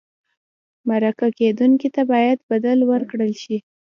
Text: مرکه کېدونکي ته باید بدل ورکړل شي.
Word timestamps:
مرکه 0.87 1.27
کېدونکي 1.39 1.89
ته 1.95 2.01
باید 2.11 2.37
بدل 2.51 2.77
ورکړل 2.91 3.31
شي. 3.43 3.57